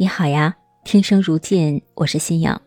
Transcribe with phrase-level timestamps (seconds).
[0.00, 2.62] 你好呀，听声如见，我是新阳。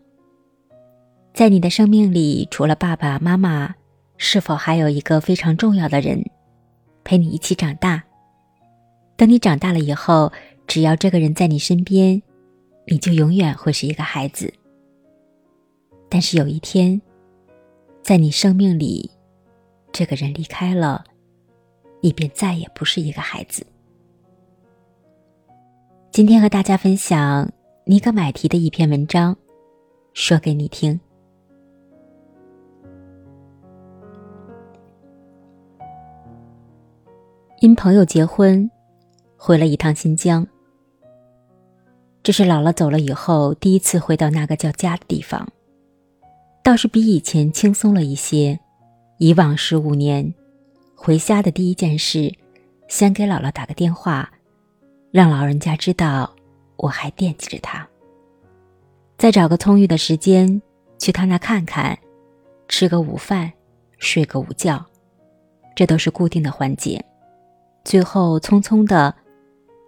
[1.34, 3.74] 在你的生命里，除了爸爸妈妈，
[4.18, 6.22] 是否还有一个非常重要的人，
[7.06, 8.04] 陪你一起长大？
[9.16, 10.30] 等你长大了以后，
[10.68, 12.22] 只要这个人在你身边，
[12.86, 14.54] 你就永远会是一个孩子。
[16.10, 17.02] 但是有一天，
[18.04, 19.10] 在你生命里，
[19.94, 21.06] 这个人离开了，
[22.02, 23.66] 你便再也不是一个孩子。
[26.12, 27.50] 今天和大家分享
[27.86, 29.34] 尼格买提的一篇文章，
[30.14, 31.00] 说给你听。
[37.62, 38.70] 因朋友结婚，
[39.38, 40.46] 回了一趟新疆。
[42.22, 45.48] 这是姥姥走了以后第一次回到那个叫家的地方，
[46.62, 48.60] 倒是比以前轻松了一些。
[49.18, 50.34] 以往十五年，
[50.94, 52.36] 回家的第一件事，
[52.90, 54.30] 先给姥姥打个电话。
[55.12, 56.34] 让老人家知道
[56.78, 57.88] 我还惦记着他。
[59.18, 60.62] 再找个充裕的时间
[60.98, 61.98] 去他那看看，
[62.68, 63.52] 吃个午饭，
[64.00, 64.84] 睡个午觉，
[65.76, 67.04] 这都是固定的环节。
[67.84, 69.14] 最后匆匆的，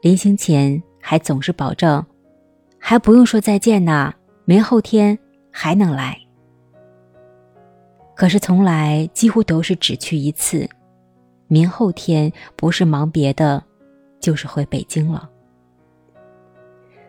[0.01, 2.05] 临行前还总是保证，
[2.77, 4.13] 还不用说再见呢，
[4.45, 5.17] 明后天
[5.51, 6.19] 还能来。
[8.15, 10.69] 可是从来几乎都是只去一次，
[11.47, 13.63] 明后天不是忙别的。
[14.23, 15.29] 就是回北京了。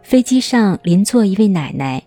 [0.02, 2.02] 飞机上邻座一位奶奶，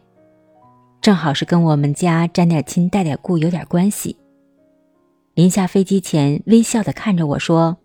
[1.01, 4.17] 正好是跟我们家沾点亲带点故有点关系。
[5.33, 7.77] 临下飞机前，微笑的看着我说：“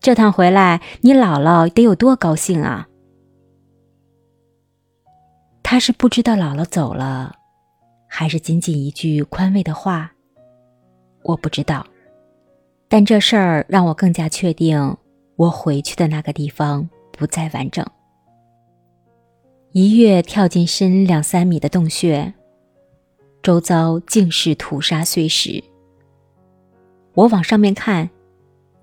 [0.00, 2.88] 这趟回来，你姥姥得有多高兴啊！”
[5.62, 7.36] 他是不知道姥姥走了，
[8.08, 10.10] 还是仅仅一句宽慰的话，
[11.22, 11.86] 我不知道。
[12.88, 14.96] 但这事儿让我更加确定。
[15.38, 17.86] 我回去的那个地方不再完整。
[19.70, 22.34] 一跃跳进深两三米的洞穴，
[23.40, 25.62] 周遭尽是土沙碎石。
[27.14, 28.10] 我往上面看，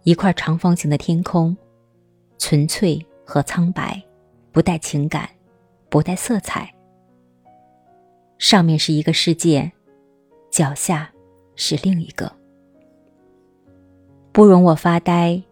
[0.04, 1.58] 一块长方形的天空，
[2.38, 4.02] 纯粹和苍白，
[4.54, 5.30] 不带情感，
[5.90, 6.74] 不带色彩。
[8.38, 9.70] 上面是一个世界，
[10.50, 11.12] 脚下
[11.58, 12.32] 是另一个，
[14.32, 15.44] 不容我发呆。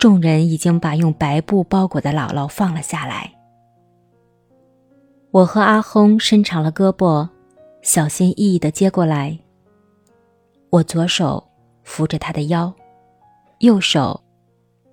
[0.00, 3.30] 众人已经把用白布包裹的姥姥放了下来。
[5.30, 7.28] 我和阿轰伸长了胳膊，
[7.82, 9.38] 小心翼翼地接过来。
[10.70, 11.46] 我左手
[11.82, 12.72] 扶着他的腰，
[13.58, 14.18] 右手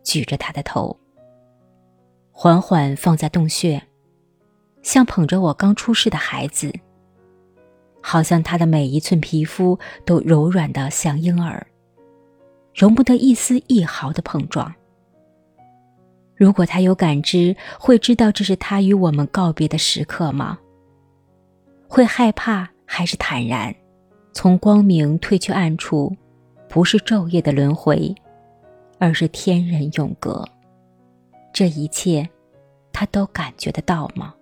[0.03, 1.00] 举着他的头，
[2.34, 3.81] 缓缓放在洞穴，
[4.81, 6.69] 像捧着我刚出世的孩子，
[8.01, 11.66] 好像他的每一寸皮肤都柔软的像婴儿，
[12.75, 14.75] 容不得一丝一毫的碰撞。
[16.38, 20.58] 如果他有感知，会知道这是他与我们告别的时刻吗？
[21.88, 23.74] 会害怕还是坦然？
[24.34, 26.16] 从光明退去暗处，
[26.70, 28.14] 不是昼夜的轮回，
[29.00, 30.48] 而是天人永隔。
[31.52, 32.30] 这一切，
[32.94, 34.36] 他都感觉得到吗？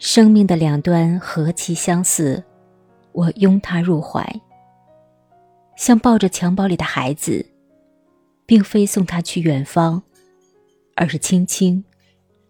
[0.00, 2.42] 生命的两端何其相似，
[3.12, 4.26] 我拥他入怀，
[5.76, 7.46] 像抱着襁褓里的孩子，
[8.46, 10.02] 并非送他去远方。
[11.00, 11.82] 而是轻轻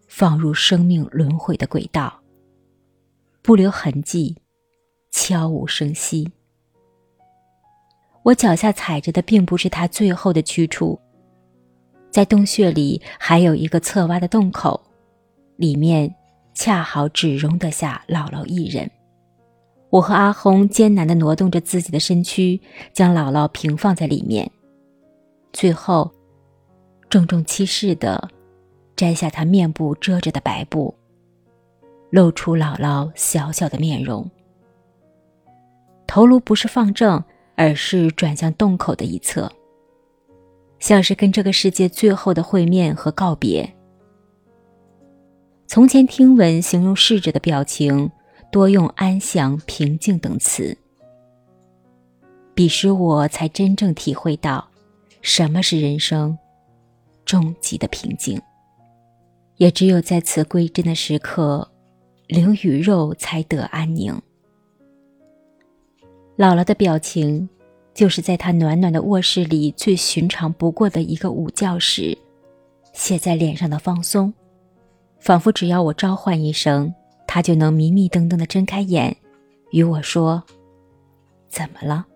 [0.09, 2.21] 放入生命轮回的轨道，
[3.41, 4.35] 不留痕迹，
[5.09, 6.29] 悄无声息。
[8.23, 10.99] 我脚下踩着的并不是他最后的去处，
[12.11, 14.77] 在洞穴里还有一个侧挖的洞口，
[15.55, 16.13] 里面
[16.53, 18.91] 恰好只容得下姥姥一人。
[19.89, 22.59] 我和阿轰艰难地挪动着自己的身躯，
[22.91, 24.51] 将姥姥平放在里面，
[25.53, 26.11] 最后
[27.09, 28.29] 郑重其事的。
[28.95, 30.93] 摘下她面部遮着的白布，
[32.09, 34.29] 露出姥姥小小的面容。
[36.07, 37.23] 头颅不是放正，
[37.55, 39.51] 而是转向洞口的一侧，
[40.79, 43.73] 像是跟这个世界最后的会面和告别。
[45.67, 48.11] 从前听闻形容逝者的表情，
[48.51, 50.77] 多用安详、平静等词，
[52.53, 54.67] 彼时我才真正体会到，
[55.21, 56.37] 什么是人生
[57.23, 58.41] 终极的平静。
[59.61, 61.69] 也只有在此归真的时刻，
[62.25, 64.11] 灵与肉才得安宁。
[66.35, 67.47] 姥姥的表情，
[67.93, 72.17] 就是在她暖暖的卧室里最寻常不过的一个午觉时，
[72.93, 74.33] 写在脸上的放松，
[75.19, 76.91] 仿佛只要我召唤一声，
[77.27, 79.15] 她就能迷迷瞪瞪的睁开眼，
[79.69, 80.41] 与我说
[81.49, 82.07] ：“怎么了？”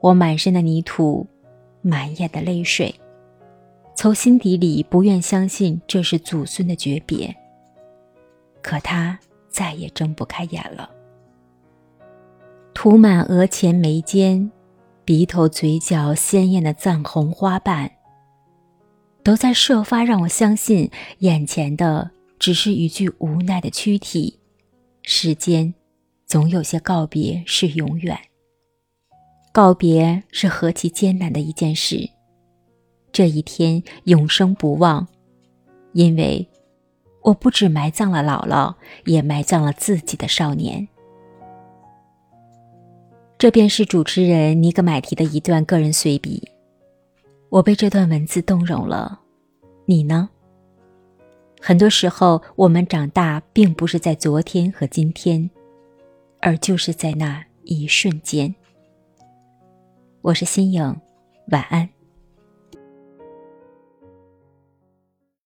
[0.00, 1.26] 我满身的泥土，
[1.82, 2.94] 满眼的泪水。
[4.00, 7.36] 从心底里不愿相信这是祖孙的诀别。
[8.62, 9.20] 可他
[9.50, 10.88] 再也睁不开眼了。
[12.72, 14.50] 涂满额前眉间、
[15.04, 17.90] 鼻头、嘴角鲜艳的藏红花瓣，
[19.22, 24.40] 都在设法让我相信，眼前的只是一具无奈的躯体。
[25.02, 25.74] 世间，
[26.24, 28.18] 总有些告别是永远。
[29.52, 32.08] 告别是何其艰难的一件事。
[33.12, 35.06] 这一天永生不忘，
[35.92, 36.48] 因为，
[37.22, 38.74] 我不止埋葬了姥姥，
[39.04, 40.86] 也埋葬了自己的少年。
[43.36, 46.46] 这便是主持人尼格买提的一段个人随笔，
[47.48, 49.20] 我被这段文字动容了，
[49.86, 50.28] 你呢？
[51.60, 55.50] 很多时候，我们长大并不是在昨天和今天，
[56.40, 58.54] 而就是在那一瞬间。
[60.22, 60.96] 我是新颖，
[61.48, 61.88] 晚安。